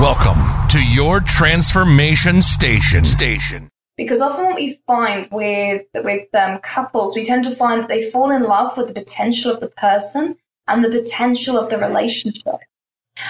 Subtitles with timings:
[0.00, 3.14] Welcome to your transformation station.
[3.14, 3.68] Station.
[3.98, 8.02] Because often what we find with with um, couples, we tend to find that they
[8.02, 10.36] fall in love with the potential of the person
[10.66, 12.56] and the potential of the relationship.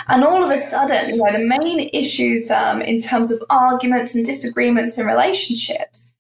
[0.07, 4.15] And all of a sudden, you know, the main issues um, in terms of arguments
[4.15, 6.15] and disagreements in relationships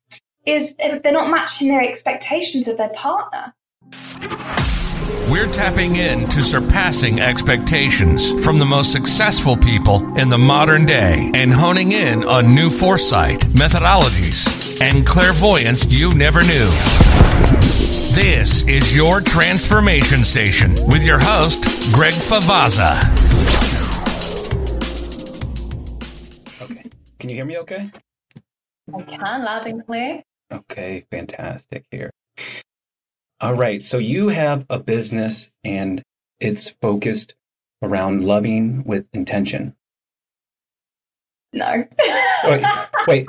[0.44, 3.54] is they're not matching their expectations of their partner.
[5.30, 11.52] We're tapping into surpassing expectations from the most successful people in the modern day and
[11.52, 16.68] honing in on new foresight, methodologies, and clairvoyance you never knew.
[18.14, 23.00] This is your transformation station with your host, Greg Favazza.
[26.60, 26.90] Okay.
[27.18, 27.90] Can you hear me okay?
[28.94, 30.20] I can, loud and clear.
[30.52, 32.10] Okay, fantastic here.
[33.42, 33.82] All right.
[33.82, 36.00] So you have a business and
[36.38, 37.34] it's focused
[37.82, 39.74] around loving with intention.
[41.52, 41.84] No.
[42.44, 42.64] wait,
[43.08, 43.26] wait,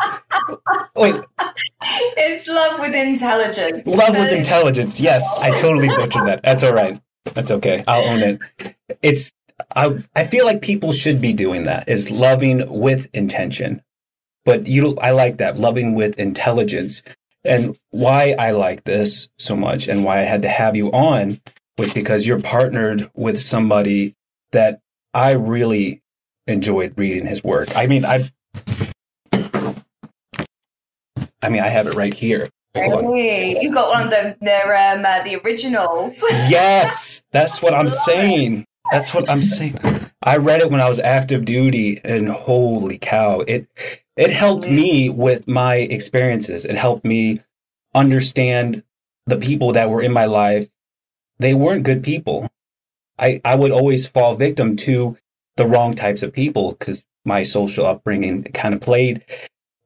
[0.96, 1.16] wait.
[2.16, 3.88] It's love with intelligence.
[3.88, 5.00] Love with intelligence.
[5.02, 6.42] Yes, I totally butchered that.
[6.44, 7.02] That's all right.
[7.34, 7.84] That's okay.
[7.88, 8.76] I'll own it.
[9.02, 9.34] It's
[9.76, 11.90] I I feel like people should be doing that.
[11.90, 13.82] Is loving with intention.
[14.46, 15.60] But you I like that.
[15.60, 17.02] Loving with intelligence
[17.44, 21.42] and why I like this so much and why I had to have you on
[21.78, 24.16] was because you're partnered with somebody
[24.52, 24.80] that
[25.14, 26.02] I really
[26.48, 27.76] enjoyed reading his work.
[27.76, 28.32] I mean, I
[31.42, 32.48] I mean, I have it right here.
[32.74, 36.24] Hey, you got one of the the, um, uh, the originals.
[36.50, 38.66] yes, that's what I'm saying.
[38.92, 39.78] That's what I'm saying.
[40.24, 43.68] I read it when I was active duty, and holy cow, it
[44.16, 46.66] it helped me with my experiences.
[46.66, 47.42] It helped me
[47.96, 48.84] understand
[49.26, 50.68] the people that were in my life.
[51.40, 52.50] They weren't good people.
[53.18, 55.18] I, I would always fall victim to
[55.56, 59.24] the wrong types of people because my social upbringing kind of played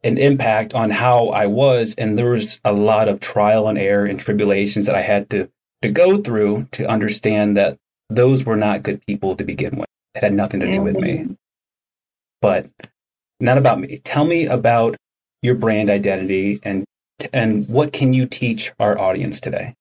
[0.04, 1.96] an impact on how I was.
[1.98, 5.50] And there was a lot of trial and error and tribulations that I had to,
[5.82, 7.78] to go through to understand that
[8.10, 9.88] those were not good people to begin with.
[10.16, 11.36] It had nothing to do with me.
[12.42, 12.70] But
[13.40, 14.00] not about me.
[14.00, 14.96] Tell me about
[15.42, 16.86] your brand identity and
[17.34, 19.74] and what can you teach our audience today?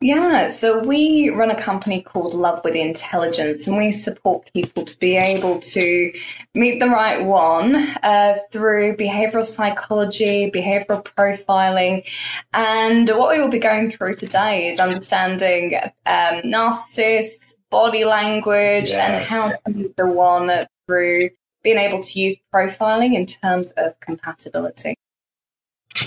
[0.00, 4.98] Yeah, so we run a company called Love with Intelligence, and we support people to
[5.00, 6.12] be able to
[6.54, 7.74] meet the right one
[8.04, 12.08] uh, through behavioral psychology, behavioral profiling.
[12.52, 15.74] And what we will be going through today is understanding
[16.06, 18.94] um, narcissists, body language, yes.
[18.94, 20.48] and how to meet the one
[20.86, 21.30] through
[21.68, 24.94] being able to use profiling in terms of compatibility.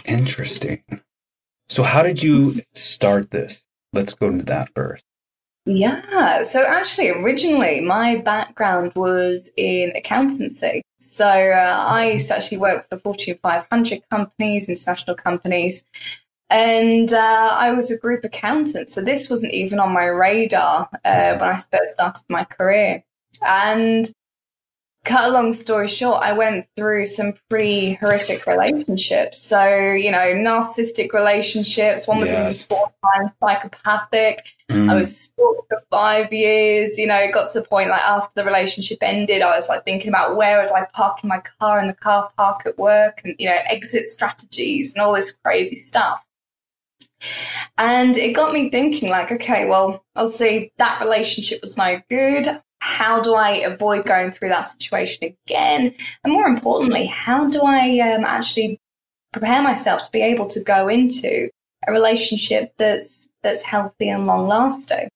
[0.06, 0.82] Interesting.
[1.70, 3.64] So, how did you start this?
[3.94, 5.04] Let's go into that first.
[5.68, 6.42] Yeah.
[6.42, 10.82] So, actually, originally, my background was in accountancy.
[11.00, 15.86] So, uh, I used to actually work for Fortune 500 companies, international companies.
[16.50, 18.90] And uh, I was a group accountant.
[18.90, 23.04] So, this wasn't even on my radar uh, when I first started my career.
[23.46, 24.12] And
[25.04, 29.42] cut a long story short, I went through some pretty horrific relationships.
[29.42, 32.08] So, you know, narcissistic relationships.
[32.08, 32.66] One was yes.
[32.66, 34.46] even borderline psychopathic.
[34.70, 34.92] Mm.
[34.92, 36.98] I was stalked for five years.
[37.00, 39.86] You know, it got to the point like after the relationship ended, I was like
[39.86, 43.36] thinking about where was I parking my car in the car park at work and,
[43.40, 46.28] you know, exit strategies and all this crazy stuff.
[47.78, 52.62] And it got me thinking, like, okay, well, I'll see that relationship was no good
[52.82, 55.94] how do I avoid going through that situation again?
[56.24, 58.80] And more importantly, how do I um, actually
[59.32, 61.50] prepare myself to be able to go into
[61.88, 65.10] a relationship that's that's healthy and long lasting?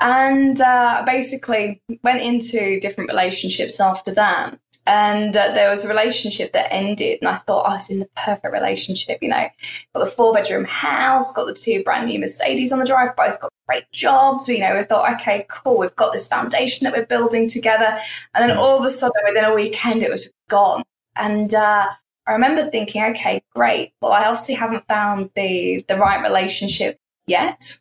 [0.00, 4.58] And uh, basically went into different relationships after that.
[4.86, 8.08] And uh, there was a relationship that ended, and I thought I was in the
[8.16, 9.18] perfect relationship.
[9.20, 9.46] You know,
[9.94, 13.40] got the four bedroom house, got the two brand new Mercedes on the drive, both
[13.40, 14.48] got great jobs.
[14.48, 17.98] You know, we thought, okay, cool, we've got this foundation that we're building together.
[18.34, 20.82] And then all of a sudden, within a weekend, it was gone.
[21.16, 21.88] And uh,
[22.26, 23.92] I remember thinking, okay, great.
[24.00, 27.78] Well, I obviously haven't found the the right relationship yet.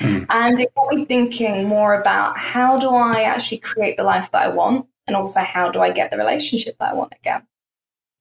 [0.00, 0.26] Mm.
[0.30, 4.42] And it got me thinking more about how do I actually create the life that
[4.42, 4.86] I want?
[5.06, 7.46] And also how do I get the relationship that I want again.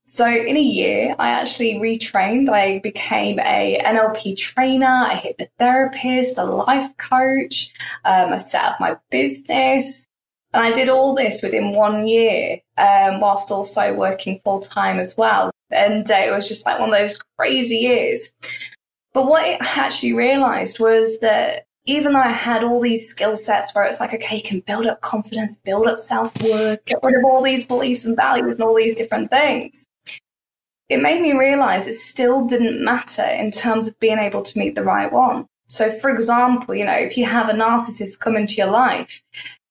[0.07, 2.47] So in a year, I actually retrained.
[2.47, 7.73] I became a NLP trainer, a hypnotherapist, a life coach.
[8.05, 10.05] Um, I set up my business,
[10.53, 15.15] and I did all this within one year, um, whilst also working full time as
[15.17, 15.49] well.
[15.71, 18.31] And uh, it was just like one of those crazy years.
[19.15, 23.73] But what I actually realized was that even though I had all these skill sets
[23.73, 27.17] where it's like, okay, you can build up confidence, build up self worth, get rid
[27.17, 29.85] of all these beliefs and values and all these different things.
[30.89, 34.75] It made me realize it still didn't matter in terms of being able to meet
[34.75, 35.47] the right one.
[35.67, 39.23] So, for example, you know, if you have a narcissist come into your life,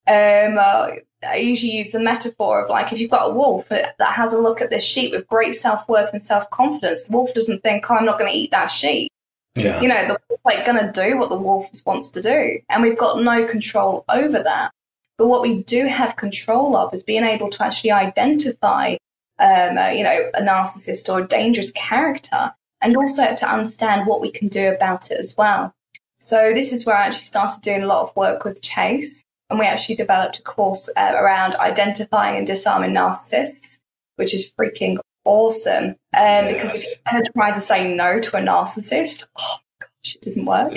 [0.08, 0.88] um, uh,
[1.26, 4.40] I usually use the metaphor of like if you've got a wolf that has a
[4.40, 7.90] look at this sheep with great self worth and self confidence, the wolf doesn't think,
[7.90, 9.10] oh, I'm not going to eat that sheep.
[9.54, 9.80] Yeah.
[9.80, 12.58] You know, the wolf's like going to do what the wolf wants to do.
[12.68, 14.72] And we've got no control over that.
[15.16, 18.96] But what we do have control of is being able to actually identify,
[19.38, 24.30] um, you know, a narcissist or a dangerous character and also to understand what we
[24.30, 25.72] can do about it as well.
[26.18, 29.22] So this is where I actually started doing a lot of work with Chase.
[29.50, 33.80] And we actually developed a course uh, around identifying and disarming narcissists,
[34.16, 35.84] which is freaking awesome.
[35.84, 36.54] Um, yes.
[36.54, 40.22] Because if you ever try to say no to a narcissist, oh my gosh, it
[40.22, 40.72] doesn't work.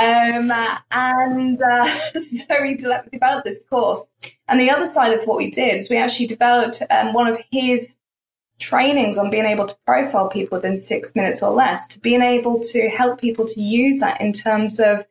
[0.00, 0.52] Um,
[0.90, 1.84] and uh,
[2.18, 4.06] so we de- developed this course.
[4.48, 7.38] And the other side of what we did is we actually developed um, one of
[7.50, 7.96] his
[8.58, 12.60] trainings on being able to profile people within six minutes or less, to being able
[12.60, 15.06] to help people to use that in terms of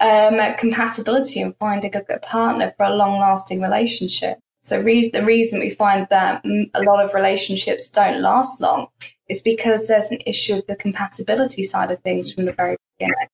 [0.00, 4.38] um, compatibility and finding a good partner for a long lasting relationship.
[4.62, 8.88] So re- the reason we find that a lot of relationships don't last long
[9.28, 13.28] is because there's an issue of the compatibility side of things from the very beginning.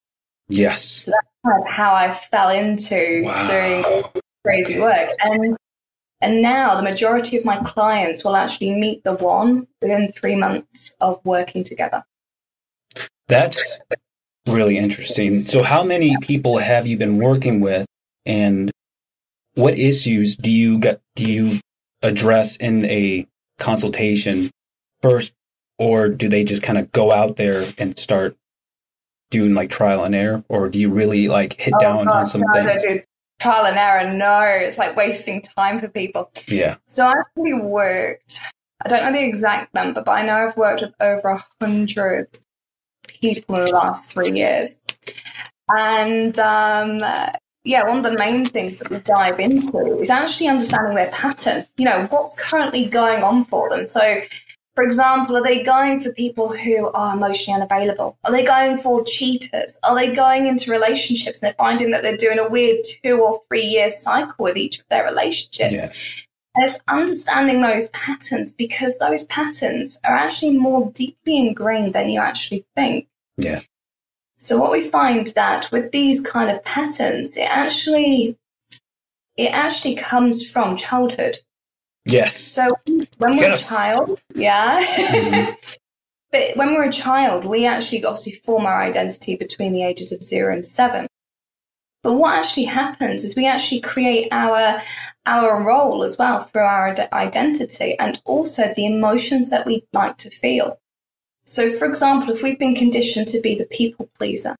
[0.49, 0.83] Yes.
[0.83, 3.43] So that's kind of how I fell into wow.
[3.43, 4.05] doing
[4.45, 5.11] crazy work.
[5.25, 5.57] And
[6.21, 10.95] and now the majority of my clients will actually meet the one within three months
[11.01, 12.05] of working together.
[13.29, 13.81] That's
[14.47, 15.45] really interesting.
[15.45, 17.87] So how many people have you been working with
[18.25, 18.71] and
[19.57, 21.61] what issues do you get do you
[22.03, 23.27] address in a
[23.59, 24.51] consultation
[25.03, 25.33] first
[25.79, 28.37] or do they just kind of go out there and start
[29.31, 30.45] doing like trial and error?
[30.49, 33.03] Or do you really like hit oh, down gosh, on some no, things?
[33.39, 36.31] trial and error no it's like wasting time for people.
[36.49, 36.77] Yeah.
[36.87, 38.41] So i actually worked
[38.85, 42.29] i don't know the exact number but i know i've worked with over a hundred
[43.21, 44.77] people in the last three years.
[45.69, 47.03] And um,
[47.67, 51.67] yeah, one of the main things that we dive into is actually understanding their pattern.
[51.77, 53.83] You know, what's currently going on for them.
[53.83, 54.21] So,
[54.77, 58.19] for example, are they going for people who are emotionally unavailable?
[58.23, 59.79] Are they going for cheaters?
[59.83, 63.41] Are they going into relationships and they're finding that they're doing a weird two or
[63.49, 65.75] three year cycle with each of their relationships?
[65.75, 66.27] Yes.
[66.55, 72.21] And it's understanding those patterns because those patterns are actually more deeply ingrained than you
[72.21, 73.09] actually think.
[73.37, 73.61] Yeah.
[74.37, 78.37] So what we find that with these kind of patterns, it actually
[79.37, 81.39] it actually comes from childhood.
[82.05, 82.39] Yes.
[82.39, 82.71] So
[83.19, 83.67] when we're yes.
[83.67, 84.85] a child, yeah.
[84.85, 85.53] Mm-hmm.
[86.33, 90.23] but when we're a child, we actually obviously form our identity between the ages of
[90.23, 91.07] zero and seven.
[92.03, 94.81] But what actually happens is we actually create our
[95.27, 100.31] our role as well through our identity and also the emotions that we like to
[100.31, 100.79] feel.
[101.47, 104.57] So, for example, if we've been conditioned to be the people pleaser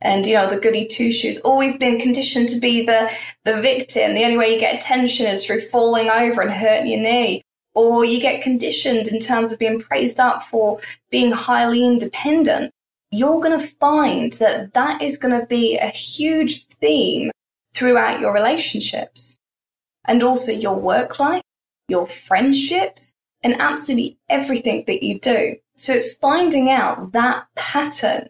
[0.00, 3.10] and, you know, the goody two shoes, or we've been conditioned to be the,
[3.44, 7.00] the victim, the only way you get attention is through falling over and hurting your
[7.00, 7.42] knee,
[7.74, 10.78] or you get conditioned in terms of being praised up for
[11.10, 12.70] being highly independent,
[13.10, 17.32] you're going to find that that is going to be a huge theme
[17.74, 19.36] throughout your relationships
[20.06, 21.42] and also your work life,
[21.88, 25.56] your friendships, and absolutely everything that you do.
[25.80, 28.28] So it's finding out that pattern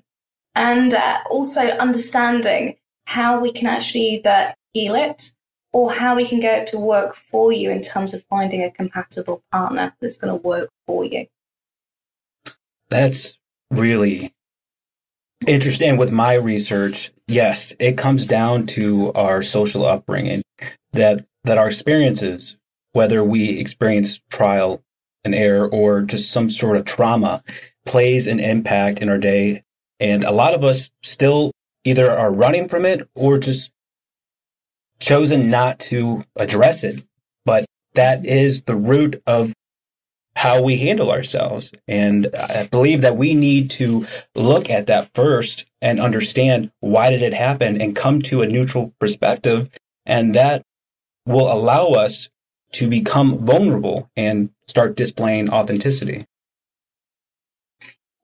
[0.54, 2.76] and uh, also understanding
[3.06, 5.32] how we can actually either heal it
[5.72, 8.70] or how we can get it to work for you in terms of finding a
[8.70, 11.26] compatible partner that's going to work for you.
[12.88, 13.36] That's
[13.72, 14.32] really
[15.44, 15.96] interesting.
[15.96, 20.42] With my research, yes, it comes down to our social upbringing
[20.92, 22.58] that that our experiences,
[22.92, 24.84] whether we experience trial
[25.24, 27.42] an error or just some sort of trauma
[27.86, 29.62] plays an impact in our day.
[29.98, 31.52] And a lot of us still
[31.84, 33.70] either are running from it or just
[34.98, 37.04] chosen not to address it.
[37.44, 39.52] But that is the root of
[40.36, 41.72] how we handle ourselves.
[41.88, 47.22] And I believe that we need to look at that first and understand why did
[47.22, 49.68] it happen and come to a neutral perspective.
[50.06, 50.62] And that
[51.26, 52.28] will allow us
[52.72, 56.26] to become vulnerable and start displaying authenticity.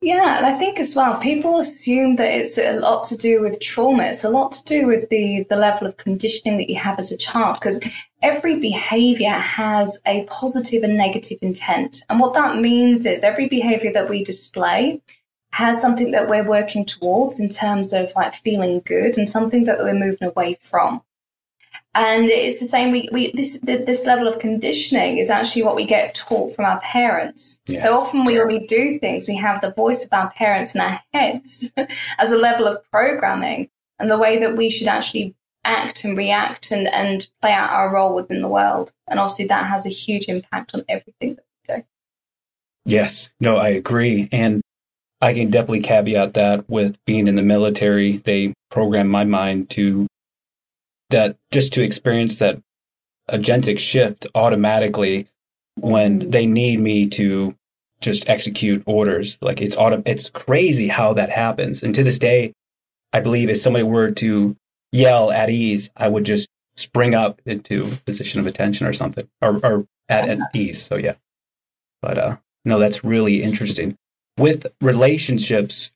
[0.02, 3.58] Yeah, and I think as well, people assume that it's a lot to do with
[3.60, 4.04] trauma.
[4.04, 7.10] It's a lot to do with the, the level of conditioning that you have as
[7.10, 7.80] a child, because
[8.22, 12.02] every behavior has a positive and negative intent.
[12.08, 15.00] And what that means is every behavior that we display
[15.52, 19.78] has something that we're working towards in terms of like feeling good and something that
[19.78, 21.02] we're moving away from.
[21.96, 22.92] And it's the same.
[22.92, 26.78] We, we this this level of conditioning is actually what we get taught from our
[26.80, 27.62] parents.
[27.66, 27.82] Yes.
[27.82, 30.82] So often, we, when we do things, we have the voice of our parents in
[30.82, 31.72] our heads
[32.18, 35.34] as a level of programming, and the way that we should actually
[35.64, 38.92] act and react and and play out our role within the world.
[39.08, 41.84] And obviously, that has a huge impact on everything that we do.
[42.84, 44.60] Yes, no, I agree, and
[45.22, 48.18] I can definitely caveat that with being in the military.
[48.18, 50.06] They program my mind to
[51.10, 52.60] that just to experience that
[53.30, 55.28] agentic shift automatically
[55.76, 57.54] when they need me to
[58.00, 59.38] just execute orders.
[59.40, 61.82] Like it's auto, it's crazy how that happens.
[61.82, 62.52] And to this day,
[63.12, 64.56] I believe if somebody were to
[64.92, 69.60] yell at ease, I would just spring up into position of attention or something or,
[69.64, 70.82] or at, at ease.
[70.82, 71.14] So yeah,
[72.02, 73.96] but, uh, no, that's really interesting
[74.38, 75.90] with relationships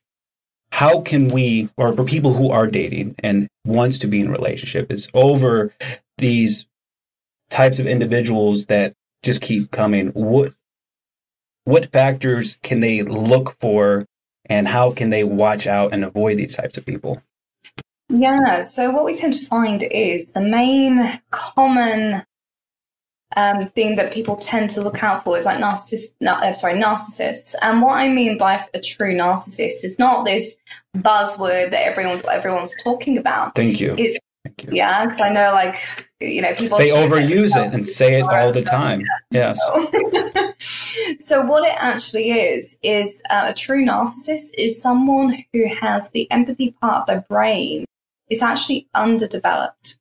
[0.71, 4.31] how can we, or for people who are dating and wants to be in a
[4.31, 5.73] relationship, is over
[6.17, 6.65] these
[7.49, 10.07] types of individuals that just keep coming.
[10.09, 10.53] What
[11.63, 14.05] what factors can they look for,
[14.45, 17.21] and how can they watch out and avoid these types of people?
[18.09, 22.23] Yeah, so what we tend to find is the main common
[23.37, 27.55] um, thing that people tend to look out for is like narcissist, uh, sorry, narcissists.
[27.61, 30.57] And what I mean by a true narcissist is not this
[30.95, 33.55] buzzword that everyone everyone's talking about.
[33.55, 33.95] Thank you.
[33.97, 34.69] It's, Thank you.
[34.71, 38.51] Yeah, because I know, like you know, people they overuse it and say it all
[38.51, 39.03] the time.
[39.29, 39.59] Yes.
[41.19, 46.29] so what it actually is is uh, a true narcissist is someone who has the
[46.31, 47.85] empathy part of their brain
[48.31, 49.97] is actually underdeveloped.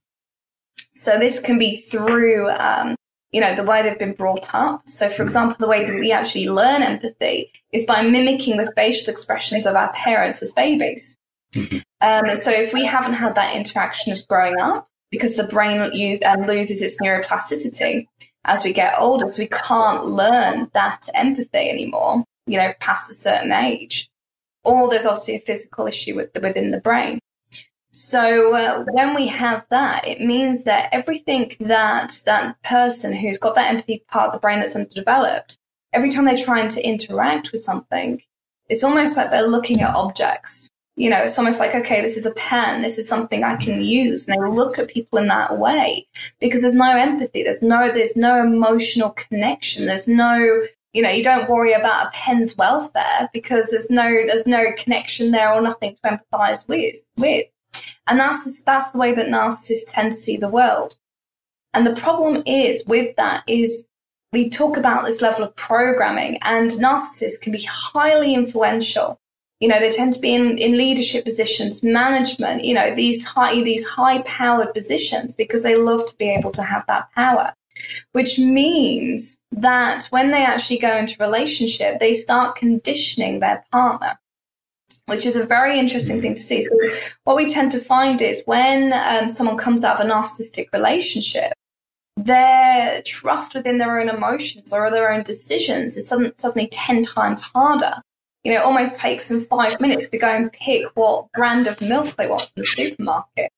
[0.94, 2.96] So this can be through um,
[3.32, 4.82] you know, the way they've been brought up.
[4.86, 9.10] So, for example, the way that we actually learn empathy is by mimicking the facial
[9.10, 11.16] expressions of our parents as babies.
[11.54, 11.78] Mm-hmm.
[12.00, 16.20] Um, so, if we haven't had that interaction as growing up, because the brain use,
[16.24, 18.06] um, loses its neuroplasticity
[18.44, 23.14] as we get older, so we can't learn that empathy anymore, you know, past a
[23.14, 24.08] certain age.
[24.64, 27.18] Or there's obviously a physical issue with the, within the brain.
[27.92, 33.56] So uh, when we have that, it means that everything that that person who's got
[33.56, 35.58] that empathy part of the brain that's underdeveloped,
[35.92, 38.22] every time they're trying to interact with something,
[38.68, 40.70] it's almost like they're looking at objects.
[40.94, 43.82] You know, it's almost like, okay, this is a pen, this is something I can
[43.82, 44.28] use.
[44.28, 46.06] And they look at people in that way
[46.40, 47.42] because there's no empathy.
[47.42, 49.86] There's no, there's no emotional connection.
[49.86, 54.46] There's no, you know, you don't worry about a pen's welfare because there's no, there's
[54.46, 57.46] no connection there or nothing to empathize with, with.
[58.06, 60.96] And that's, that's the way that narcissists tend to see the world.
[61.72, 63.86] And the problem is with that is
[64.32, 69.20] we talk about this level of programming and narcissists can be highly influential.
[69.60, 73.60] You know, they tend to be in, in leadership positions, management, you know, these high,
[73.62, 77.54] these high powered positions because they love to be able to have that power,
[78.12, 84.18] which means that when they actually go into relationship, they start conditioning their partner
[85.10, 86.62] which is a very interesting thing to see.
[86.62, 86.70] So
[87.24, 91.52] what we tend to find is when um, someone comes out of a narcissistic relationship,
[92.16, 97.94] their trust within their own emotions or their own decisions is suddenly 10 times harder.
[98.44, 101.80] You know, it almost takes them five minutes to go and pick what brand of
[101.80, 103.50] milk they want from the supermarket.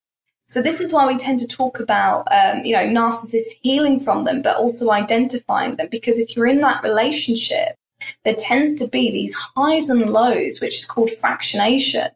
[0.46, 4.24] So this is why we tend to talk about, um, you know, narcissists healing from
[4.24, 5.88] them, but also identifying them.
[5.90, 7.76] Because if you're in that relationship
[8.24, 12.10] there tends to be these highs and lows, which is called fractionation,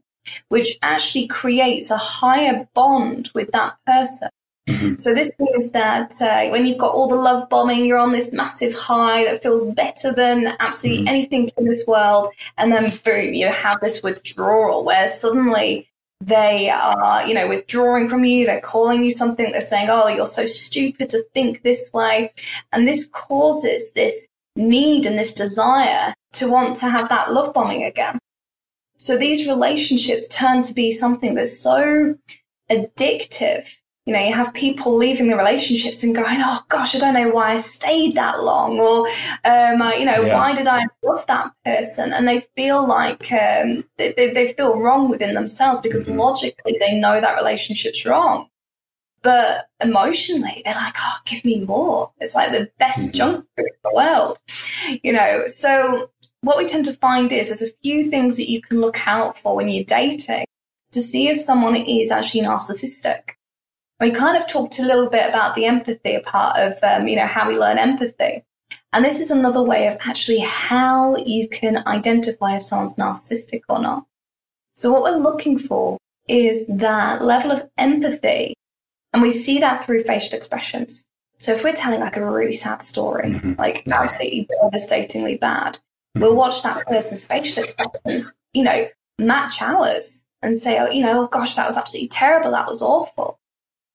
[0.49, 4.28] which actually creates a higher bond with that person.
[4.69, 4.97] Mm-hmm.
[4.97, 8.33] So this means that uh, when you've got all the love bombing, you're on this
[8.33, 11.09] massive high that feels better than absolutely mm-hmm.
[11.09, 12.28] anything in this world,
[12.59, 15.88] and then boom, you have this withdrawal where suddenly
[16.21, 18.45] they are, you know, withdrawing from you.
[18.45, 19.52] They're calling you something.
[19.52, 22.33] They're saying, "Oh, you're so stupid to think this way,"
[22.73, 27.84] and this causes this need and this desire to want to have that love bombing
[27.84, 28.18] again.
[28.96, 32.16] So these relationships turn to be something that's so
[32.70, 33.70] addictive.
[34.06, 37.28] You know, you have people leaving the relationships and going, "Oh gosh, I don't know
[37.28, 39.06] why I stayed that long," or,
[39.44, 40.34] um, uh, you know, yeah.
[40.36, 42.12] why did I love that person?
[42.12, 46.20] And they feel like um, they, they, they, feel wrong within themselves because mm-hmm.
[46.20, 48.48] logically they know that relationship's wrong.
[49.26, 52.12] But emotionally, they're like, oh, give me more.
[52.21, 53.16] It's like the best mm-hmm.
[53.16, 54.38] junk food in the world,
[55.02, 55.49] you know?
[55.49, 59.04] So what we tend to find is there's a few things that you can look
[59.04, 60.45] out for when you're dating
[60.92, 63.30] to see if someone is actually narcissistic.
[63.99, 67.26] We kind of talked a little bit about the empathy part of, um, you know,
[67.26, 68.45] how we learn empathy.
[68.92, 73.80] And this is another way of actually how you can identify if someone's narcissistic or
[73.80, 74.06] not.
[74.75, 78.54] So what we're looking for is that level of empathy.
[79.12, 81.06] And we see that through facial expressions.
[81.38, 83.54] So if we're telling like a really sad story, mm-hmm.
[83.58, 86.20] like absolutely devastatingly bad, mm-hmm.
[86.20, 91.25] we'll watch that person's facial expressions, you know, match ours and say, oh, you know,
[91.25, 92.50] oh gosh, that was absolutely terrible.
[92.50, 93.38] That was awful.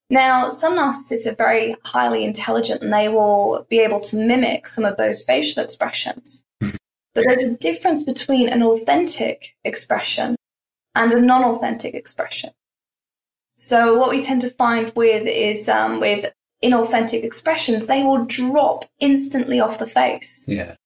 [0.09, 4.83] Now, some narcissists are very highly intelligent and they will be able to mimic some
[4.83, 6.43] of those facial expressions.
[6.61, 6.75] Mm-hmm.
[7.15, 10.35] But there's a difference between an authentic expression
[10.95, 12.51] and a non-authentic expression.
[13.61, 16.25] So what we tend to find with is um, with
[16.63, 20.47] inauthentic expressions, they will drop instantly off the face.
[20.47, 20.77] Yeah.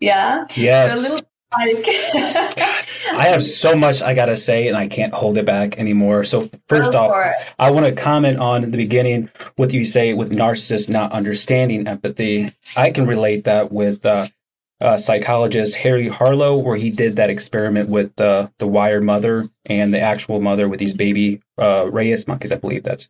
[0.00, 0.46] Yeah.
[0.56, 0.94] Yes.
[0.94, 1.84] So a little like
[3.14, 6.24] I have so much I gotta say, and I can't hold it back anymore.
[6.24, 7.14] So first off,
[7.58, 12.52] I want to comment on the beginning what you say with narcissists not understanding empathy.
[12.74, 14.28] I can relate that with uh,
[14.82, 19.94] uh, psychologist Harry Harlow, where he did that experiment with uh, the wired mother and
[19.94, 22.50] the actual mother with these baby uh, Rhesus monkeys.
[22.50, 23.08] I believe that's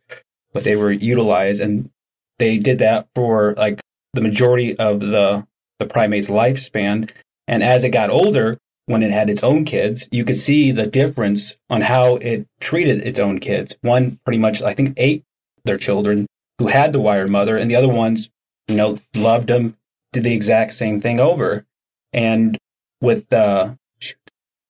[0.51, 1.89] what they were utilized, and
[2.37, 3.81] they did that for like
[4.13, 5.47] the majority of the
[5.79, 7.09] the primate's lifespan.
[7.47, 10.87] And as it got older, when it had its own kids, you could see the
[10.87, 13.75] difference on how it treated its own kids.
[13.81, 15.23] One pretty much, I think, ate
[15.65, 16.27] their children
[16.59, 18.29] who had the wired mother, and the other ones,
[18.67, 19.75] you know, loved them,
[20.13, 21.65] did the exact same thing over.
[22.13, 22.57] And
[23.01, 23.75] with uh,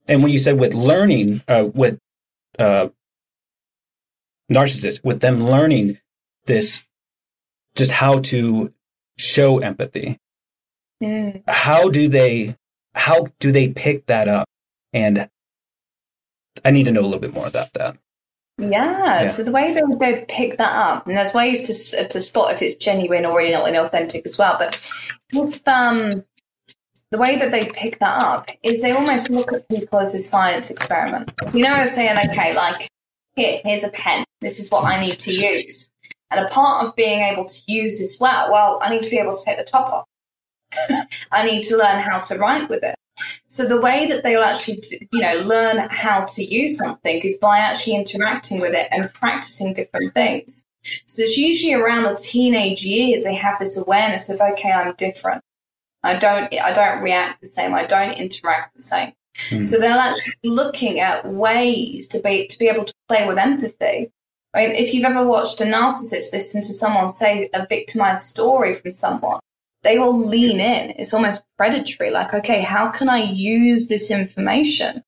[0.08, 1.98] and when you said with learning, uh, with
[2.58, 2.88] uh,
[4.50, 5.98] narcissists, with them learning
[6.46, 6.82] this,
[7.76, 8.72] just how to
[9.16, 10.18] show empathy.
[11.02, 11.42] Mm.
[11.48, 12.56] How do they?
[12.94, 14.46] How do they pick that up?
[14.92, 15.28] And
[16.64, 17.96] I need to know a little bit more about that.
[18.56, 19.24] Yeah, yeah.
[19.24, 22.62] so the way they, they pick that up, and there's ways to to spot if
[22.62, 24.56] it's genuine or inauthentic as well.
[24.58, 24.80] But
[25.32, 26.24] with um,
[27.10, 30.18] the way that they pick that up is they almost look at people as a
[30.18, 31.30] science experiment.
[31.52, 32.88] You know, they're saying, okay, like
[33.36, 34.24] here, here's a pen.
[34.40, 35.90] This is what I need to use.
[36.30, 39.18] And a part of being able to use this well, well, I need to be
[39.18, 41.06] able to take the top off.
[41.30, 42.96] I need to learn how to write with it.
[43.46, 47.58] So the way that they'll actually, you know, learn how to use something is by
[47.58, 50.64] actually interacting with it and practicing different things.
[51.06, 55.42] So it's usually around the teenage years they have this awareness of, okay, I'm different.
[56.02, 57.74] I don't, I don't react the same.
[57.74, 59.12] I don't interact the same.
[59.48, 59.64] Mm.
[59.64, 64.12] So they're actually looking at ways to be, to be able to play with empathy.
[64.54, 68.74] I mean, if you've ever watched a narcissist listen to someone say a victimized story
[68.74, 69.40] from someone,
[69.82, 70.94] they will lean in.
[70.96, 72.10] It's almost predatory.
[72.10, 75.02] Like, okay, how can I use this information?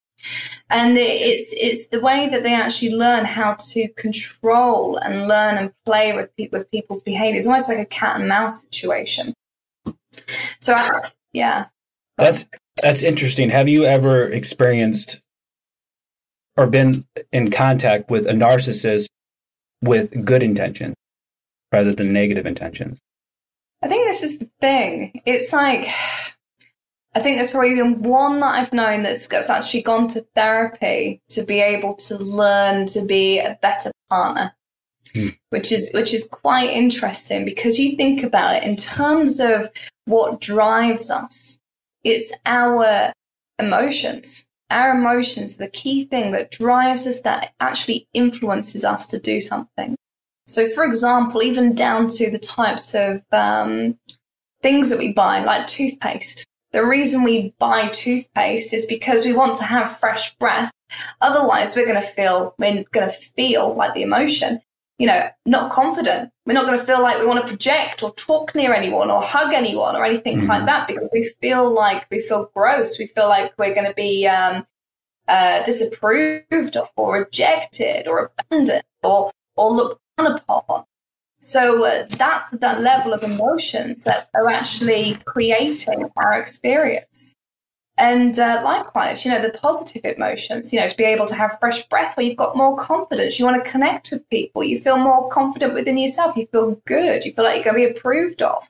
[0.69, 5.73] And it's, it's the way that they actually learn how to control and learn and
[5.85, 7.37] play with, pe- with people's behavior.
[7.37, 9.33] It's almost like a cat and mouse situation.
[10.59, 11.67] So, I, yeah.
[12.19, 12.47] That's,
[12.83, 13.51] that's interesting.
[13.51, 15.21] Have you ever experienced
[16.57, 19.07] or been in contact with a narcissist
[19.83, 20.95] with good intention
[21.71, 22.99] rather than negative intentions?
[23.83, 25.21] I think this is the thing.
[25.27, 25.87] It's like,
[27.17, 31.23] I think there's probably been one that I've known that's, that's actually gone to therapy
[31.31, 34.55] to be able to learn to be a better partner.
[35.15, 35.29] Hmm.
[35.49, 39.71] Which is which is quite interesting because you think about it in terms of
[40.05, 41.59] what drives us.
[42.05, 43.15] It's our
[43.59, 44.47] emotions.
[44.69, 49.97] Our emotions, the key thing that drives us, that actually influences us to do something.
[50.49, 53.99] So, for example, even down to the types of um,
[54.61, 56.47] things that we buy, like toothpaste.
[56.77, 60.71] The reason we buy toothpaste is because we want to have fresh breath.
[61.23, 64.61] Otherwise, we're going to feel, we're going to feel like the emotion,
[64.99, 66.33] you know, not confident.
[66.45, 69.23] We're not going to feel like we want to project or talk near anyone or
[69.23, 70.49] hug anyone or anything mm.
[70.49, 72.99] like that because we feel like we feel gross.
[72.99, 74.67] We feel like we're going to be um,
[75.29, 80.85] uh, disapproved of or rejected or abandoned or or looked down upon.
[81.39, 87.37] So uh, that's that level of emotions that are actually creating our experience.
[87.99, 91.59] And uh, likewise, you know, the positive emotions, you know, to be able to have
[91.59, 94.99] fresh breath where you've got more confidence, you want to connect with people, you feel
[94.99, 98.43] more confident within yourself, you feel good, you feel like you're going to be approved
[98.43, 98.65] of.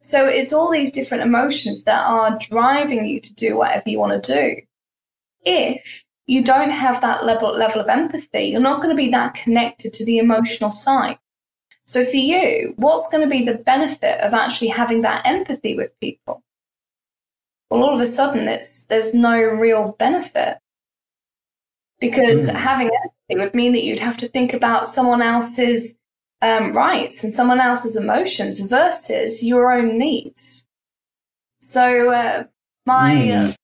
[0.00, 4.22] So it's all these different emotions that are driving you to do whatever you want
[4.22, 4.56] to do.
[5.44, 9.34] If you don't have that level level of empathy, you're not going to be that
[9.34, 11.18] connected to the emotional side.
[11.84, 15.98] So for you, what's going to be the benefit of actually having that empathy with
[16.00, 16.42] people?
[17.70, 20.58] Well, all of a sudden, it's there's no real benefit
[22.00, 22.54] because mm.
[22.54, 25.96] having empathy would mean that you'd have to think about someone else's
[26.42, 30.66] um, rights and someone else's emotions versus your own needs.
[31.60, 32.44] So uh,
[32.84, 33.56] my mm.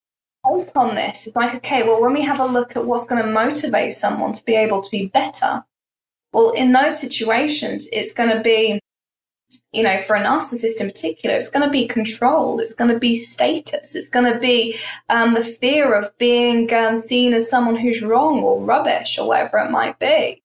[0.46, 3.22] take on this is like, okay, well, when we have a look at what's going
[3.22, 5.64] to motivate someone to be able to be better,
[6.32, 8.80] well, in those situations, it's going to be
[9.72, 12.58] you know, for a narcissist in particular, it's going to be control.
[12.58, 13.94] It's going to be status.
[13.94, 18.40] It's going to be um, the fear of being um, seen as someone who's wrong
[18.40, 20.42] or rubbish or whatever it might be.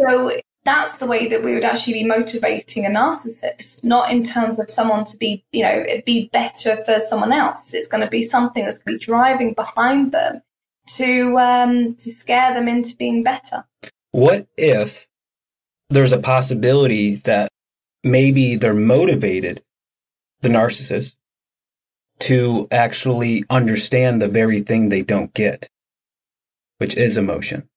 [0.00, 0.32] So
[0.64, 4.68] that's the way that we would actually be motivating a narcissist, not in terms of
[4.68, 7.72] someone to be, you know, be better for someone else.
[7.72, 10.42] It's going to be something that's going to be driving behind them
[10.96, 13.64] to um, to scare them into being better.
[14.12, 15.06] What if
[15.88, 17.50] there's a possibility that
[18.02, 19.62] maybe they're motivated,
[20.40, 21.16] the narcissist,
[22.20, 25.68] to actually understand the very thing they don't get,
[26.78, 27.68] which is emotion.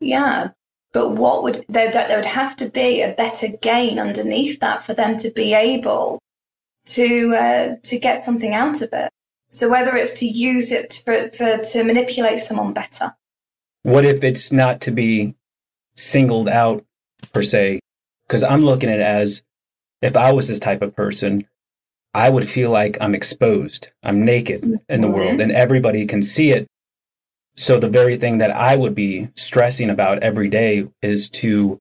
[0.00, 0.50] Yeah.
[0.92, 4.94] But what would there, there would have to be a better gain underneath that for
[4.94, 6.18] them to be able
[6.86, 9.10] to uh, to get something out of it.
[9.50, 13.14] So whether it's to use it for, for to manipulate someone better.
[13.82, 15.34] What if it's not to be
[15.94, 16.84] singled out
[17.32, 17.80] per se,
[18.26, 19.42] because I'm looking at it as
[20.02, 21.46] if I was this type of person,
[22.14, 23.88] I would feel like I'm exposed.
[24.02, 24.74] I'm naked mm-hmm.
[24.88, 25.16] in the mm-hmm.
[25.16, 26.66] world and everybody can see it.
[27.56, 31.78] So the very thing that I would be stressing about every day is to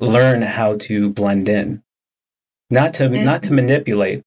[0.00, 1.82] learn how to blend in,
[2.70, 3.24] not to, mm-hmm.
[3.24, 4.22] not to manipulate.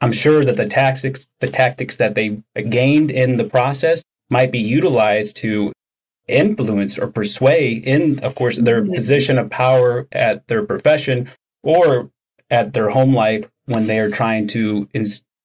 [0.00, 4.58] I'm sure that the tactics, the tactics that they gained in the process might be
[4.58, 5.72] utilized to
[6.28, 8.94] influence or persuade in, of course, their mm-hmm.
[8.94, 11.28] position of power at their profession
[11.62, 12.10] or
[12.50, 14.88] at their home life when they are trying to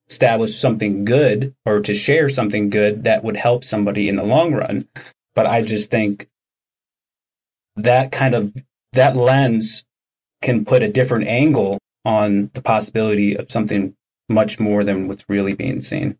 [0.09, 4.53] establish something good or to share something good that would help somebody in the long
[4.53, 4.87] run.
[5.35, 6.27] But I just think
[7.75, 8.53] that kind of
[8.93, 9.83] that lens
[10.41, 13.95] can put a different angle on the possibility of something
[14.29, 16.17] much more than what's really being seen.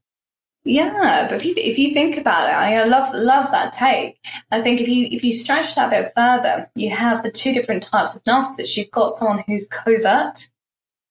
[0.63, 4.17] Yeah, but if you if you think about it, I love love that take.
[4.52, 7.54] I think if you if you stretch that a bit further, you have the two
[7.54, 8.76] different types of narcissists.
[8.76, 10.50] You've got someone who's covert,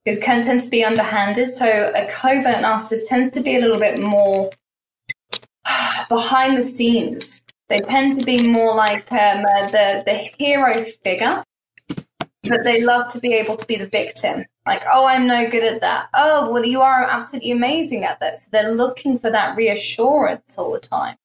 [0.04, 1.48] who can tends to be underhanded.
[1.48, 4.50] So a covert narcissist tends to be a little bit more
[6.08, 7.42] behind the scenes.
[7.68, 11.42] They tend to be more like um, uh, the the hero figure,
[12.48, 14.44] but they love to be able to be the victim.
[14.66, 16.08] Like, oh, I'm no good at that.
[16.14, 18.48] Oh, well, you are absolutely amazing at this.
[18.50, 21.16] They're looking for that reassurance all the time,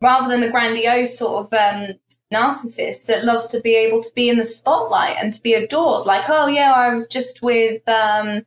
[0.00, 1.94] rather than a grandiose sort of um,
[2.32, 6.06] narcissist that loves to be able to be in the spotlight and to be adored.
[6.06, 8.46] Like, oh yeah, I was just with, um,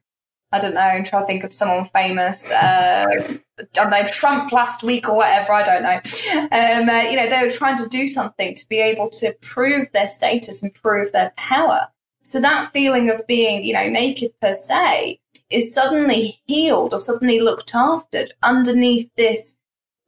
[0.52, 2.50] I don't know, I'm trying to think of someone famous.
[2.50, 3.38] Uh,
[3.74, 5.52] don't know, Trump last week or whatever.
[5.52, 6.00] I don't know.
[6.36, 9.92] Um, uh, you know, they were trying to do something to be able to prove
[9.92, 11.88] their status and prove their power.
[12.28, 15.18] So that feeling of being, you know, naked per se
[15.50, 19.58] is suddenly healed or suddenly looked after underneath this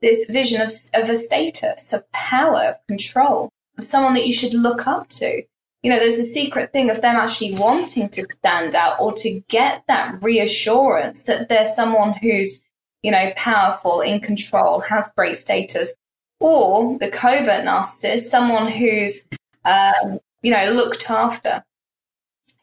[0.02, 4.54] this vision of, of a status, of power, of control, of someone that you should
[4.54, 5.44] look up to.
[5.82, 9.42] You know, there's a secret thing of them actually wanting to stand out or to
[9.48, 12.64] get that reassurance that they're someone who's,
[13.02, 15.96] you know, powerful, in control, has great status,
[16.42, 19.24] or the covert narcissist, someone who's,
[19.64, 21.64] um, you know, looked after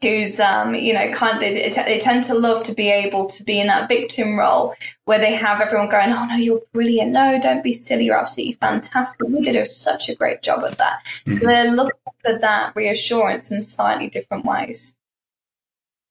[0.02, 3.44] who's um, you know kind of, they, they tend to love to be able to
[3.44, 7.12] be in that victim role where they have everyone going oh no you're brilliant.
[7.12, 8.06] No don't be silly.
[8.06, 9.28] You're absolutely fantastic.
[9.28, 11.02] You did such a great job at that.
[11.04, 11.30] Mm-hmm.
[11.32, 14.96] so they're looking for that reassurance in slightly different ways.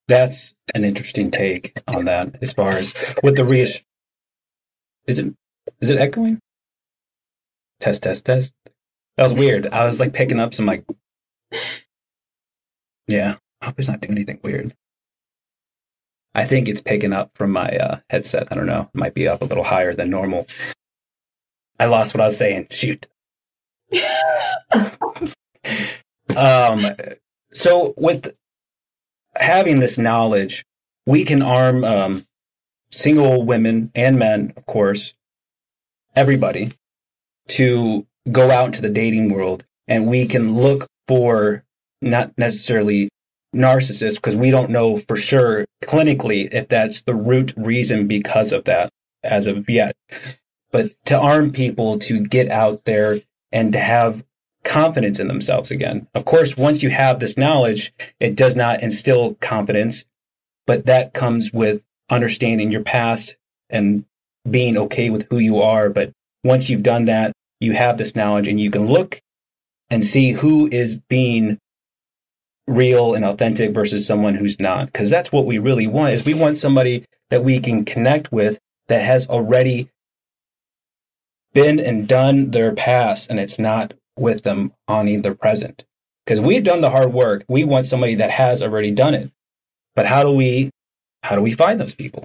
[0.08, 2.94] That's an interesting take on that as far as
[3.24, 3.86] with the reassurance
[5.08, 5.34] is it
[5.82, 6.40] is it echoing?
[7.80, 8.54] Test test test.
[9.18, 9.68] That was weird.
[9.68, 10.84] I was like picking up some like
[13.08, 14.76] yeah I hope it's not doing anything weird.
[16.36, 18.48] I think it's picking up from my uh, headset.
[18.52, 18.92] I don't know.
[18.94, 20.46] It might be up a little higher than normal.
[21.80, 22.68] I lost what I was saying.
[22.70, 23.08] Shoot.
[26.38, 26.96] um,
[27.54, 28.36] so with
[29.36, 30.64] having this knowledge,
[31.08, 32.28] we can arm um,
[32.92, 35.16] single women and men, of course,
[36.16, 36.74] everybody,
[37.48, 41.64] to go out into the dating world, and we can look for
[42.00, 43.10] not necessarily
[43.56, 48.66] narcissist because we don't know for sure clinically if that's the root reason because of
[48.66, 48.92] that
[49.24, 49.96] as of yet.
[50.72, 54.24] But to arm people to get out there and to have
[54.66, 56.08] confidence in themselves again.
[56.14, 60.06] Of course, once you have this knowledge, it does not instill confidence,
[60.68, 63.38] but that comes with understanding your past
[63.70, 64.06] and
[64.50, 65.90] being okay with who you are.
[65.90, 66.12] But
[66.44, 69.22] once you've done that, you have this knowledge and you can look
[69.90, 71.60] and see who is being
[72.68, 74.92] real and authentic versus someone who's not.
[74.94, 78.60] Cause that's what we really want is we want somebody that we can connect with
[78.88, 79.90] that has already
[81.54, 85.86] been and done their past and it's not with them on their present.
[86.26, 87.46] Cause we've done the hard work.
[87.48, 89.32] We want somebody that has already done it.
[89.96, 90.72] But how do we,
[91.24, 92.24] how do we find those people?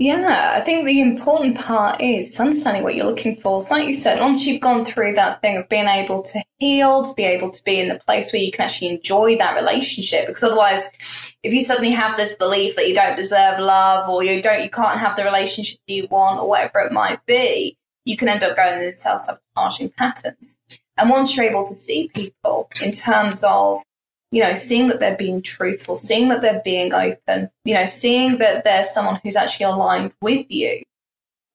[0.00, 3.60] Yeah, I think the important part is understanding what you're looking for.
[3.60, 7.04] So like you said, once you've gone through that thing of being able to heal,
[7.04, 10.26] to be able to be in the place where you can actually enjoy that relationship,
[10.26, 14.40] because otherwise, if you suddenly have this belief that you don't deserve love or you
[14.40, 18.30] don't, you can't have the relationship you want or whatever it might be, you can
[18.30, 20.58] end up going into self-sabotaging patterns.
[20.96, 23.82] And once you're able to see people in terms of
[24.30, 28.38] you know, seeing that they're being truthful, seeing that they're being open, you know, seeing
[28.38, 30.82] that there's someone who's actually aligned with you,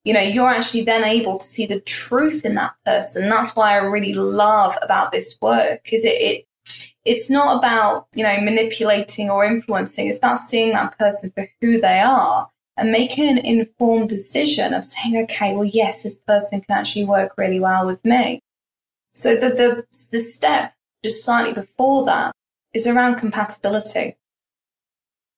[0.03, 3.29] you know, you're actually then able to see the truth in that person.
[3.29, 6.45] That's why I really love about this work is it, it
[7.05, 10.07] it's not about, you know, manipulating or influencing.
[10.07, 14.83] It's about seeing that person for who they are and making an informed decision of
[14.83, 18.41] saying, okay, well, yes, this person can actually work really well with me.
[19.13, 22.33] So the, the, the step just slightly before that
[22.75, 24.15] is around compatibility.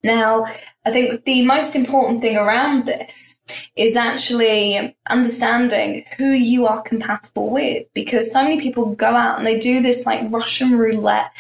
[0.04, 0.46] Now,
[0.86, 3.36] I think the most important thing around this
[3.76, 9.48] is actually understanding who you are compatible with because so many people go out and
[9.48, 11.32] they do this like Russian roulette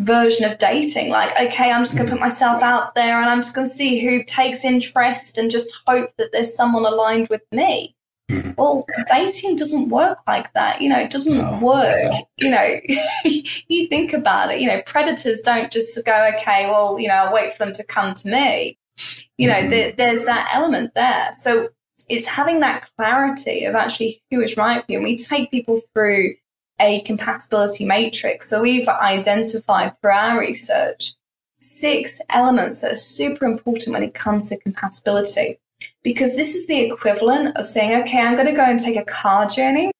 [0.00, 1.10] version of dating.
[1.10, 2.24] Like, okay, I'm just going to put hmm.
[2.24, 6.10] myself out there and I'm just going to see who takes interest and just hope
[6.16, 7.95] that there's someone aligned with me.
[8.30, 8.52] Mm-hmm.
[8.56, 10.80] Well, dating doesn't work like that.
[10.80, 12.12] You know, it doesn't no, work.
[12.38, 12.80] You know,
[13.68, 17.32] you think about it, you know, predators don't just go, okay, well, you know, I'll
[17.32, 18.78] wait for them to come to me.
[19.38, 19.96] You know, mm-hmm.
[19.96, 21.32] there's that element there.
[21.32, 21.68] So
[22.08, 24.98] it's having that clarity of actually who is right for you.
[24.98, 26.34] And we take people through
[26.80, 28.48] a compatibility matrix.
[28.48, 31.14] So we've identified through our research
[31.58, 35.58] six elements that are super important when it comes to compatibility
[36.02, 39.04] because this is the equivalent of saying, okay, I'm going to go and take a
[39.04, 39.92] car journey.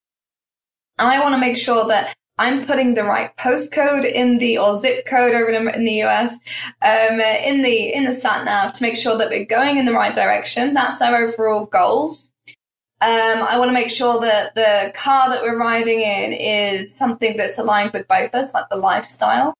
[0.98, 4.78] And I want to make sure that I'm putting the right postcode in the or
[4.78, 6.38] zip code over in the US
[6.82, 9.94] um, in the in the sat nav to make sure that we're going in the
[9.94, 10.74] right direction.
[10.74, 12.32] That's our overall goals.
[13.00, 17.36] Um, I want to make sure that the car that we're riding in is something
[17.36, 19.54] that's aligned with both us, like the lifestyle.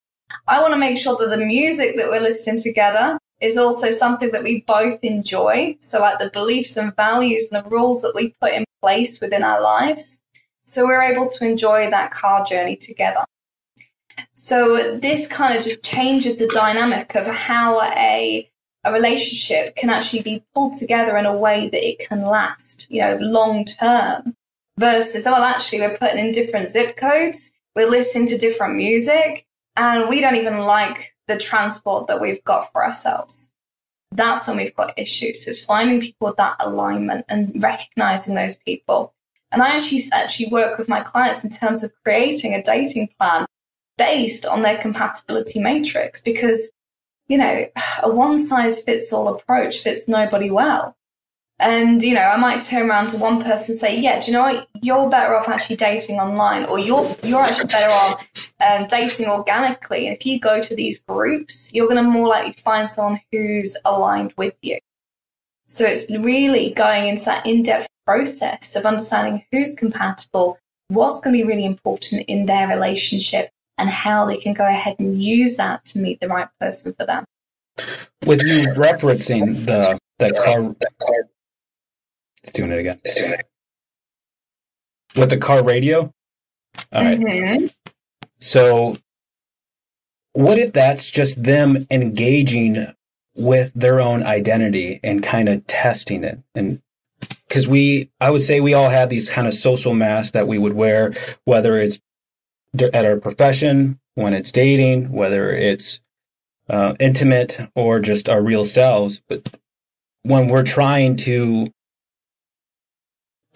[0.48, 4.30] I want to make sure that the music that we're listening together is also something
[4.32, 5.76] that we both enjoy.
[5.80, 9.42] So, like the beliefs and values and the rules that we put in place within
[9.42, 10.20] our lives.
[10.64, 13.24] So, we're able to enjoy that car journey together.
[14.34, 18.50] So, this kind of just changes the dynamic of how a
[18.86, 23.00] a relationship can actually be pulled together in a way that it can last, you
[23.00, 24.34] know, long term
[24.78, 29.44] versus, oh, well, actually, we're putting in different zip codes, we're listening to different music,
[29.76, 33.52] and we don't even like the transport that we've got for ourselves.
[34.12, 35.46] That's when we've got issues.
[35.46, 39.14] It's finding people with that alignment and recognizing those people.
[39.52, 43.46] And I actually actually work with my clients in terms of creating a dating plan
[43.98, 46.70] based on their compatibility matrix because,
[47.28, 47.66] you know,
[48.02, 50.96] a one size fits all approach fits nobody well.
[51.58, 54.32] And, you know, I might turn around to one person and say, yeah, do you
[54.34, 54.68] know what?
[54.82, 60.06] You're better off actually dating online or you're, you're actually better off um, dating organically.
[60.06, 63.74] And if you go to these groups, you're going to more likely find someone who's
[63.86, 64.78] aligned with you.
[65.66, 71.42] So it's really going into that in-depth process of understanding who's compatible, what's going to
[71.42, 75.86] be really important in their relationship and how they can go ahead and use that
[75.86, 77.24] to meet the right person for them.
[78.26, 80.74] With you referencing the, the car,
[82.46, 83.00] it's doing it again.
[85.16, 86.14] With the car radio?
[86.92, 87.18] All right.
[87.18, 87.66] mm-hmm.
[88.38, 88.96] So,
[90.32, 92.86] what if that's just them engaging
[93.34, 96.40] with their own identity and kind of testing it?
[96.54, 96.82] And
[97.48, 100.58] because we, I would say we all have these kind of social masks that we
[100.58, 101.98] would wear, whether it's
[102.78, 106.00] at our profession, when it's dating, whether it's
[106.68, 109.20] uh, intimate or just our real selves.
[109.28, 109.58] But
[110.22, 111.72] when we're trying to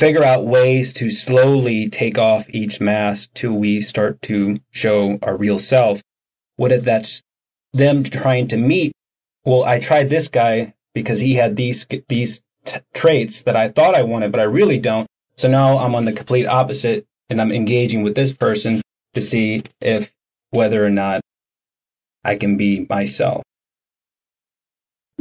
[0.00, 5.36] figure out ways to slowly take off each mask till we start to show our
[5.36, 6.00] real self.
[6.56, 7.22] What if that's
[7.74, 8.92] them trying to meet?
[9.44, 13.94] Well, I tried this guy because he had these, these t- traits that I thought
[13.94, 15.06] I wanted, but I really don't.
[15.36, 18.80] So now I'm on the complete opposite and I'm engaging with this person
[19.12, 20.12] to see if
[20.48, 21.20] whether or not
[22.24, 23.42] I can be myself.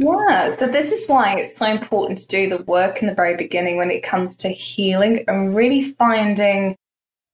[0.02, 3.36] Yeah, so this is why it's so important to do the work in the very
[3.36, 6.74] beginning when it comes to healing and really finding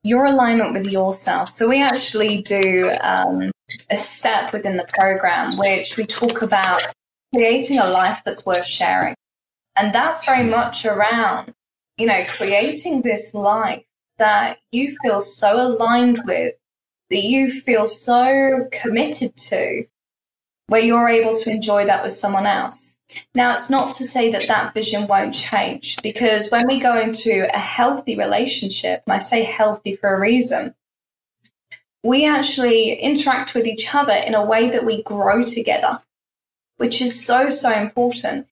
[0.02, 1.48] your alignment with yourself.
[1.48, 3.52] So we actually do um,
[3.88, 6.82] a step within the program which we talk about
[7.32, 9.14] creating a life that's worth sharing.
[9.76, 11.54] And that's very much around,
[11.98, 13.84] you know, creating this life
[14.18, 16.56] that you feel so aligned with,
[17.10, 19.84] that you feel so committed to,
[20.68, 22.98] where you're able to enjoy that with someone else.
[23.34, 27.48] Now, it's not to say that that vision won't change because when we go into
[27.54, 30.74] a healthy relationship, and I say healthy for a reason,
[32.02, 36.02] we actually interact with each other in a way that we grow together,
[36.78, 38.48] which is so, so important.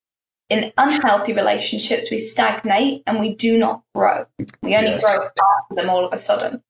[0.51, 4.27] In unhealthy relationships, we stagnate and we do not grow.
[4.63, 5.05] We only yes.
[5.05, 6.63] grow after them all of a sudden.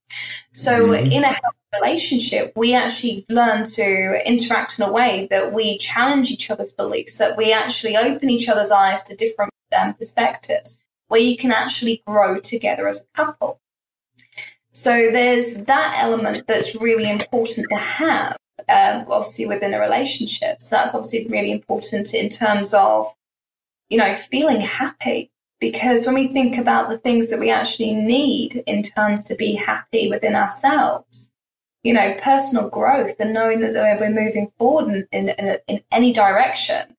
[0.53, 1.11] So, mm-hmm.
[1.11, 6.31] in a healthy relationship, we actually learn to interact in a way that we challenge
[6.31, 11.21] each other's beliefs, that we actually open each other's eyes to different um, perspectives, where
[11.21, 13.61] you can actually grow together as a couple.
[14.71, 18.37] So there's that element that's really important to have,
[18.69, 20.61] um, obviously within a relationship.
[20.61, 23.07] So that's obviously really important in terms of,
[23.89, 25.31] you know, feeling happy.
[25.61, 29.55] Because when we think about the things that we actually need in terms to be
[29.55, 31.31] happy within ourselves,
[31.85, 36.97] you know, personal growth and knowing that we're moving forward in, in, in any direction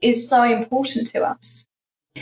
[0.00, 1.66] is so important to us.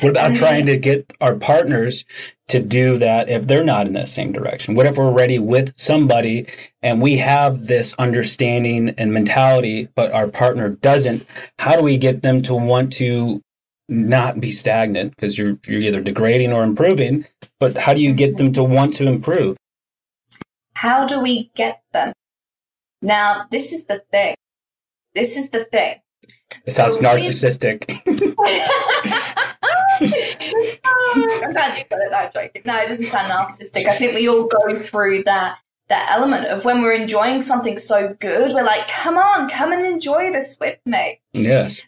[0.01, 2.05] What about and trying to get our partners
[2.49, 4.75] to do that if they're not in that same direction?
[4.75, 6.47] What if we're ready with somebody
[6.83, 11.27] and we have this understanding and mentality, but our partner doesn't?
[11.59, 13.43] How do we get them to want to
[13.89, 15.17] not be stagnant?
[15.17, 17.27] Because you're, you're either degrading or improving,
[17.59, 19.57] but how do you get them to want to improve?
[20.79, 22.13] How do we get them?
[23.03, 24.37] Now, this is the thing.
[25.13, 25.97] This is the thing.
[26.65, 27.83] It sounds so narcissistic.
[31.43, 32.13] I'm glad you got it.
[32.13, 32.63] No, joking.
[32.65, 33.87] No, it doesn't sound narcissistic.
[33.87, 38.15] I think we all go through that that element of when we're enjoying something so
[38.21, 41.21] good, we're like, come on, come and enjoy this with me.
[41.33, 41.83] Yes.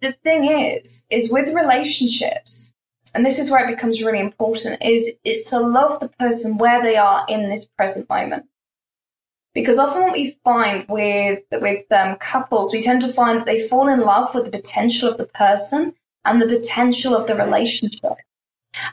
[0.00, 2.73] The thing is, is with relationships,
[3.14, 6.82] and this is where it becomes really important is is to love the person where
[6.82, 8.46] they are in this present moment.
[9.54, 13.60] Because often what we find with with um, couples we tend to find that they
[13.60, 15.92] fall in love with the potential of the person
[16.24, 18.16] and the potential of the relationship.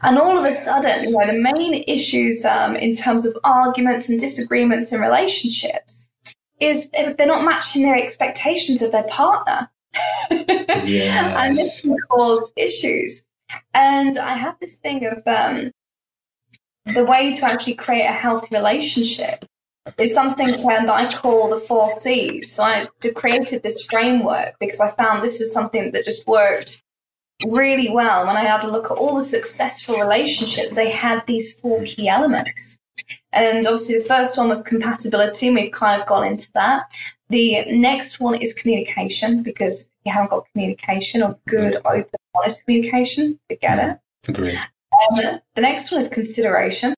[0.03, 4.07] And all of a sudden you know the main issues um, in terms of arguments
[4.07, 6.09] and disagreements in relationships
[6.59, 9.67] is they're not matching their expectations of their partner.
[10.29, 11.35] Yes.
[11.37, 13.23] and this can cause issues
[13.73, 15.71] and I have this thing of um,
[16.85, 19.45] the way to actually create a healthy relationship
[19.97, 22.51] is something that I call the four C's.
[22.51, 26.81] So I created this framework because I found this was something that just worked
[27.45, 28.27] really well.
[28.27, 32.07] When I had a look at all the successful relationships, they had these four key
[32.07, 32.79] elements.
[33.33, 36.91] And obviously, the first one was compatibility, and we've kind of gone into that.
[37.29, 43.39] The next one is communication, because you haven't got communication or good, open, honest communication,
[43.49, 44.29] forget it.
[44.29, 44.55] Agree.
[44.55, 46.93] Um, the next one is consideration,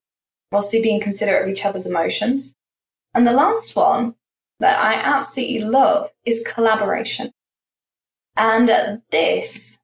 [0.52, 2.54] obviously being considerate of each other's emotions.
[3.14, 4.14] And the last one
[4.60, 7.32] that I absolutely love is collaboration.
[8.36, 9.78] And uh, this,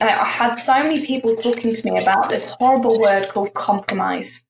[0.00, 4.44] I had so many people talking to me about this horrible word called compromise.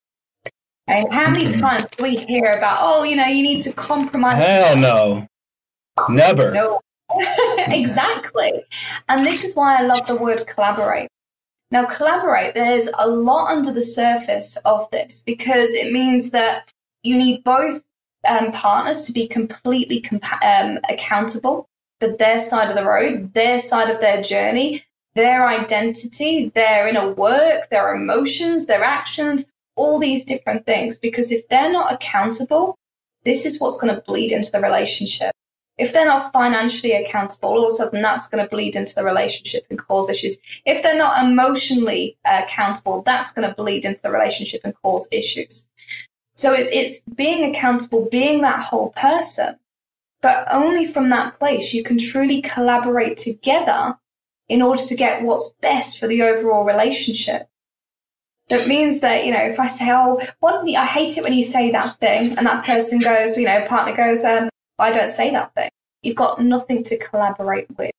[0.86, 1.60] And how many mm-hmm.
[1.60, 4.42] times do we hear about, oh, you know, you need to compromise?
[4.42, 5.26] Hell no.
[6.08, 6.52] Never.
[6.52, 6.80] No.
[7.68, 8.64] exactly.
[9.08, 11.08] And this is why I love the word collaborate.
[11.70, 17.16] Now, collaborate, there's a lot under the surface of this because it means that you
[17.16, 17.84] need both
[18.28, 21.66] um, partners to be completely compa- um, accountable
[22.00, 27.08] for their side of the road, their side of their journey, their identity, their inner
[27.08, 29.44] work, their emotions, their actions,
[29.76, 30.98] all these different things.
[30.98, 32.76] Because if they're not accountable,
[33.24, 35.32] this is what's going to bleed into the relationship.
[35.80, 39.02] If they're not financially accountable, all of a sudden that's going to bleed into the
[39.02, 40.36] relationship and cause issues.
[40.66, 45.08] If they're not emotionally uh, accountable, that's going to bleed into the relationship and cause
[45.10, 45.66] issues.
[46.34, 49.56] So it's, it's being accountable, being that whole person,
[50.20, 53.98] but only from that place you can truly collaborate together
[54.50, 57.48] in order to get what's best for the overall relationship.
[58.50, 61.42] That means that, you know, if I say, oh, what, I hate it when you
[61.42, 64.50] say that thing, and that person goes, you know, partner goes, um,
[64.80, 65.70] I don't say that thing.
[66.02, 67.92] You've got nothing to collaborate with,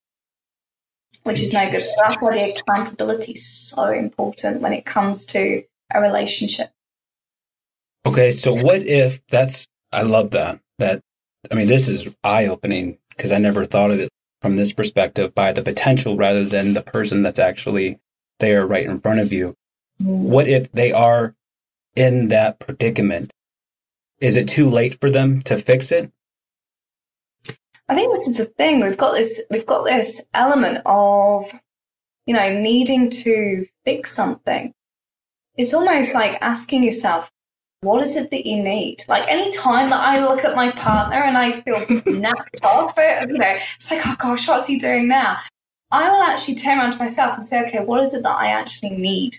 [1.23, 1.83] which is no good.
[1.83, 5.63] So that's why the accountability is so important when it comes to
[5.93, 6.71] a relationship.
[8.05, 10.59] Okay, so what if that's, I love that.
[10.79, 11.01] That,
[11.51, 14.09] I mean, this is eye opening because I never thought of it
[14.41, 17.99] from this perspective by the potential rather than the person that's actually
[18.39, 19.55] there right in front of you.
[20.01, 20.29] Mm.
[20.29, 21.35] What if they are
[21.95, 23.31] in that predicament
[24.19, 26.11] is it too late for them to fix it?
[27.91, 28.79] I think this is the thing.
[28.79, 31.53] We've got this we've got this element of
[32.25, 34.73] you know needing to fix something.
[35.57, 37.29] It's almost like asking yourself,
[37.81, 38.99] what is it that you need?
[39.09, 43.29] Like any time that I look at my partner and I feel knocked off it,
[43.29, 45.39] you know, it's like, oh gosh, what's he doing now?
[45.91, 48.51] I will actually turn around to myself and say, okay, what is it that I
[48.51, 49.35] actually need?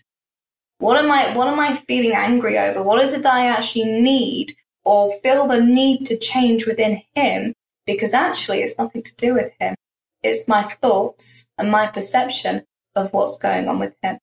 [0.76, 2.82] What am I, what am I feeling angry over?
[2.82, 7.54] What is it that I actually need or feel the need to change within him?
[7.86, 9.74] Because actually it's nothing to do with him.
[10.22, 12.64] It's my thoughts and my perception
[12.94, 14.18] of what's going on with him.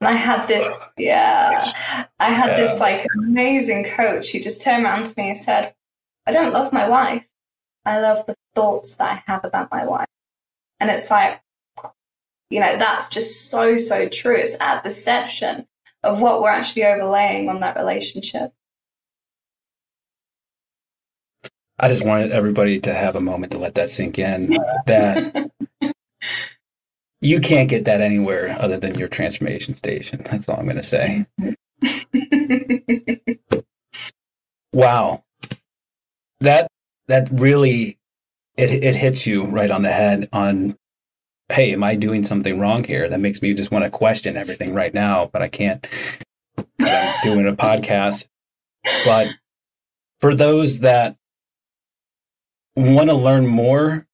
[0.00, 1.72] And I had this, yeah,
[2.18, 2.56] I had yeah.
[2.58, 5.74] this like amazing coach who just turned around to me and said,
[6.26, 7.26] I don't love my wife.
[7.86, 10.08] I love the thoughts that I have about my wife.
[10.80, 11.40] And it's like,
[12.50, 14.36] you know, that's just so, so true.
[14.36, 15.66] It's our perception
[16.02, 18.52] of what we're actually overlaying on that relationship.
[21.78, 24.56] I just wanted everybody to have a moment to let that sink in.
[24.86, 25.50] That
[27.20, 30.22] you can't get that anywhere other than your transformation station.
[30.24, 31.26] That's all I'm going to say.
[34.72, 35.22] wow.
[36.40, 36.68] That
[37.08, 37.98] that really
[38.56, 40.76] it it hits you right on the head on
[41.48, 43.08] hey, am I doing something wrong here?
[43.08, 45.86] That makes me just want to question everything right now, but I can't.
[46.80, 48.26] I'm doing a podcast.
[49.04, 49.28] But
[50.20, 51.16] for those that
[52.76, 54.06] want to learn more,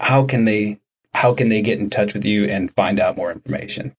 [0.00, 0.80] how can they
[1.14, 3.94] how can they get in touch with you and find out more information?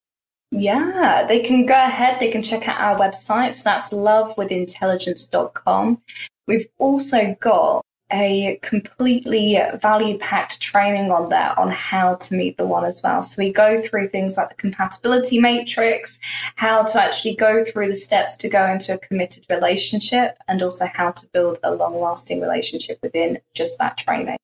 [0.51, 3.53] Yeah, they can go ahead, they can check out our website.
[3.53, 6.01] So that's lovewithintelligence.com.
[6.47, 12.65] We've also got a completely value packed training on there on how to meet the
[12.65, 13.23] one as well.
[13.23, 16.19] So we go through things like the compatibility matrix,
[16.55, 20.85] how to actually go through the steps to go into a committed relationship, and also
[20.93, 24.37] how to build a long lasting relationship within just that training.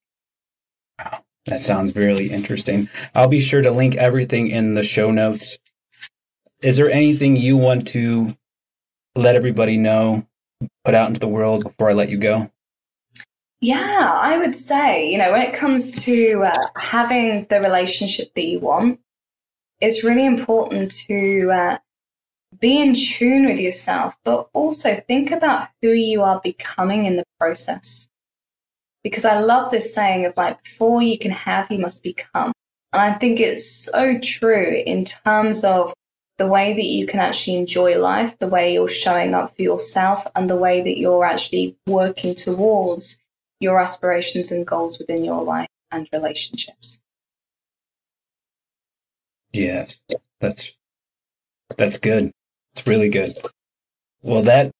[1.46, 2.90] That sounds really interesting.
[3.16, 5.58] I'll be sure to link everything in the show notes.
[6.62, 8.36] Is there anything you want to
[9.16, 10.28] let everybody know,
[10.84, 12.52] put out into the world before I let you go?
[13.62, 18.46] Yeah, I would say, you know, when it comes to uh, having the relationship that
[18.46, 19.00] you want,
[19.82, 21.78] it's really important to uh,
[22.60, 27.26] be in tune with yourself, but also think about who you are becoming in the
[27.40, 28.10] process
[29.04, 32.52] because I love this saying of like, before you can have, you must become.
[32.92, 35.94] And I think it's so true in terms of
[36.38, 40.26] the way that you can actually enjoy life, the way you're showing up for yourself,
[40.36, 43.19] and the way that you're actually working towards
[43.60, 47.02] your aspirations and goals within your life and relationships.
[49.52, 50.00] Yes,
[50.40, 50.76] that's
[51.78, 52.32] that's good.
[52.74, 53.36] It's really good.
[54.22, 54.72] Well, that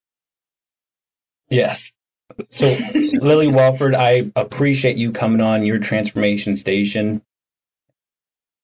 [1.50, 1.92] yes,
[2.50, 2.66] so,
[3.14, 7.22] Lily Walford, I appreciate you coming on your transformation station.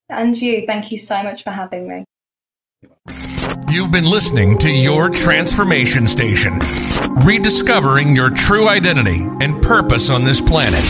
[0.09, 2.05] And you, thank you so much for having me.
[3.69, 6.59] You've been listening to Your Transformation Station,
[7.23, 10.83] rediscovering your true identity and purpose on this planet.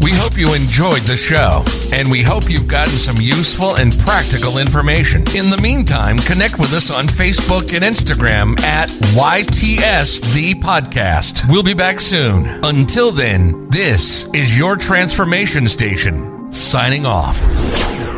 [0.00, 4.58] We hope you enjoyed the show, and we hope you've gotten some useful and practical
[4.58, 5.22] information.
[5.34, 11.50] In the meantime, connect with us on Facebook and Instagram at YTS The Podcast.
[11.50, 12.46] We'll be back soon.
[12.64, 18.15] Until then, this is your transformation station, signing off.